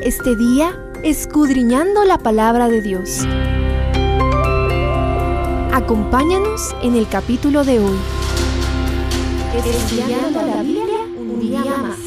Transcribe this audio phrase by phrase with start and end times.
[0.00, 3.26] este día escudriñando la palabra de Dios.
[5.72, 7.98] Acompáñanos en el capítulo de hoy.
[9.54, 11.98] Estudiando la Biblia un día más.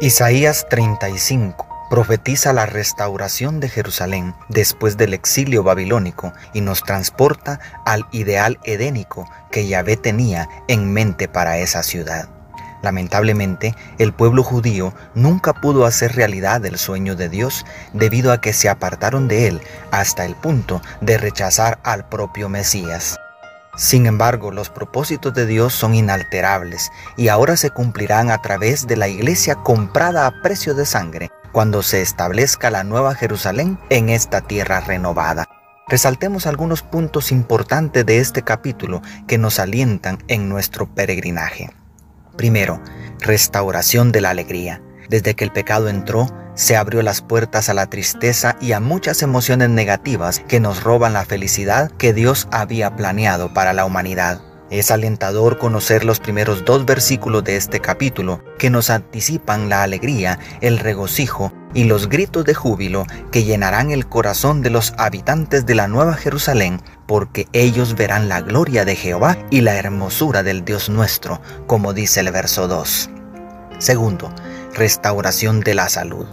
[0.00, 8.06] Isaías 35 profetiza la restauración de Jerusalén después del exilio babilónico y nos transporta al
[8.12, 12.37] ideal edénico que Yahvé tenía en mente para esa ciudad.
[12.82, 18.52] Lamentablemente, el pueblo judío nunca pudo hacer realidad el sueño de Dios debido a que
[18.52, 19.60] se apartaron de él
[19.90, 23.18] hasta el punto de rechazar al propio Mesías.
[23.76, 28.96] Sin embargo, los propósitos de Dios son inalterables y ahora se cumplirán a través de
[28.96, 34.40] la iglesia comprada a precio de sangre cuando se establezca la nueva Jerusalén en esta
[34.40, 35.46] tierra renovada.
[35.88, 41.70] Resaltemos algunos puntos importantes de este capítulo que nos alientan en nuestro peregrinaje.
[42.38, 42.80] Primero,
[43.18, 44.80] restauración de la alegría.
[45.08, 49.22] Desde que el pecado entró, se abrió las puertas a la tristeza y a muchas
[49.22, 54.40] emociones negativas que nos roban la felicidad que Dios había planeado para la humanidad.
[54.70, 60.38] Es alentador conocer los primeros dos versículos de este capítulo que nos anticipan la alegría,
[60.60, 65.74] el regocijo y los gritos de júbilo que llenarán el corazón de los habitantes de
[65.74, 70.90] la Nueva Jerusalén, porque ellos verán la gloria de Jehová y la hermosura del Dios
[70.90, 73.08] nuestro, como dice el verso 2.
[73.78, 74.30] Segundo,
[74.74, 76.26] restauración de la salud.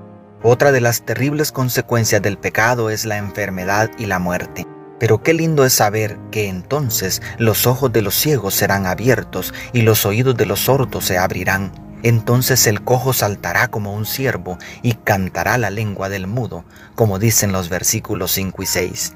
[0.44, 4.68] Otra de las terribles consecuencias del pecado es la enfermedad y la muerte.
[5.00, 9.82] Pero qué lindo es saber que entonces los ojos de los ciegos serán abiertos y
[9.84, 11.72] los oídos de los sordos se abrirán.
[12.04, 17.54] Entonces el cojo saltará como un ciervo y cantará la lengua del mudo, como dicen
[17.54, 19.14] los versículos 5 y 6.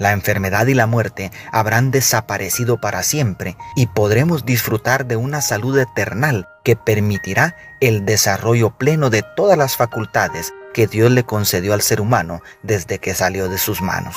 [0.00, 5.78] La enfermedad y la muerte habrán desaparecido para siempre y podremos disfrutar de una salud
[5.78, 11.82] eternal que permitirá el desarrollo pleno de todas las facultades que Dios le concedió al
[11.82, 14.16] ser humano desde que salió de sus manos.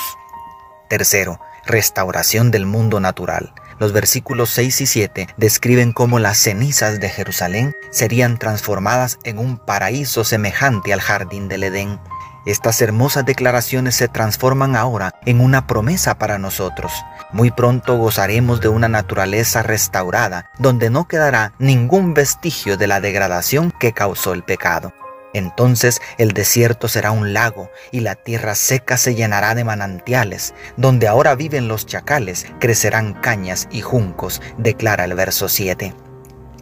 [0.88, 3.52] Tercero, restauración del mundo natural.
[3.78, 9.58] Los versículos 6 y 7 describen cómo las cenizas de Jerusalén serían transformadas en un
[9.58, 12.00] paraíso semejante al jardín del Edén.
[12.46, 16.92] Estas hermosas declaraciones se transforman ahora en una promesa para nosotros.
[17.32, 23.70] Muy pronto gozaremos de una naturaleza restaurada, donde no quedará ningún vestigio de la degradación
[23.70, 24.92] que causó el pecado.
[25.32, 30.54] Entonces el desierto será un lago y la tierra seca se llenará de manantiales.
[30.76, 35.94] Donde ahora viven los chacales, crecerán cañas y juncos, declara el verso 7.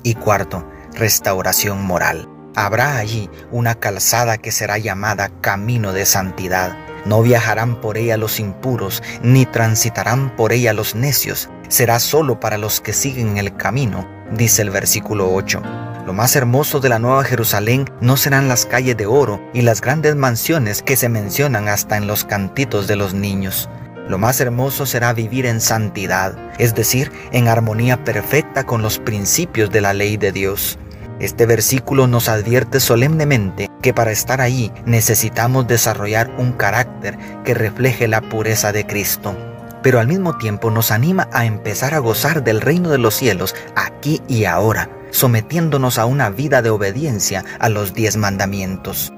[0.05, 2.32] Y cuarto, restauración moral.
[2.55, 6.77] Habrá allí una calzada que será llamada camino de santidad.
[7.07, 11.49] No viajarán por ella los impuros, ni transitarán por ella los necios.
[11.69, 15.63] Será solo para los que siguen el camino, dice el versículo 8.
[16.07, 19.81] Lo más hermoso de la Nueva Jerusalén no serán las calles de oro y las
[19.81, 23.71] grandes mansiones que se mencionan hasta en los cantitos de los niños.
[24.09, 29.71] Lo más hermoso será vivir en santidad, es decir, en armonía perfecta con los principios
[29.71, 30.77] de la ley de Dios.
[31.23, 38.09] Este versículo nos advierte solemnemente que para estar ahí necesitamos desarrollar un carácter que refleje
[38.09, 39.35] la pureza de Cristo
[39.83, 43.55] pero al mismo tiempo nos anima a empezar a gozar del reino de los cielos
[43.75, 49.13] aquí y ahora sometiéndonos a una vida de obediencia a los diez mandamientos.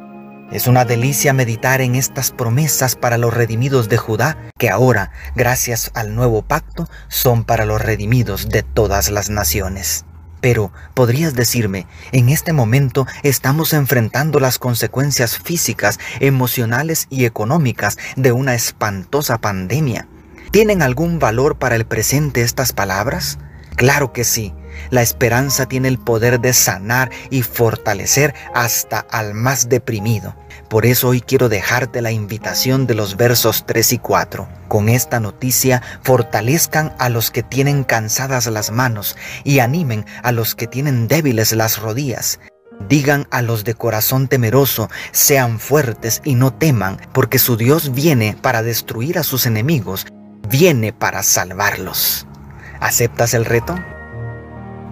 [0.50, 5.90] Es una delicia meditar en estas promesas para los redimidos de Judá, que ahora, gracias
[5.94, 10.04] al nuevo pacto, son para los redimidos de todas las naciones.
[10.44, 18.32] Pero, podrías decirme, en este momento estamos enfrentando las consecuencias físicas, emocionales y económicas de
[18.32, 20.06] una espantosa pandemia.
[20.50, 23.38] ¿Tienen algún valor para el presente estas palabras?
[23.76, 24.52] Claro que sí.
[24.90, 30.34] La esperanza tiene el poder de sanar y fortalecer hasta al más deprimido.
[30.68, 34.48] Por eso hoy quiero dejarte la invitación de los versos 3 y 4.
[34.68, 40.54] Con esta noticia fortalezcan a los que tienen cansadas las manos y animen a los
[40.54, 42.40] que tienen débiles las rodillas.
[42.88, 48.36] Digan a los de corazón temeroso, sean fuertes y no teman, porque su Dios viene
[48.40, 50.06] para destruir a sus enemigos,
[50.48, 52.26] viene para salvarlos.
[52.80, 53.78] ¿Aceptas el reto?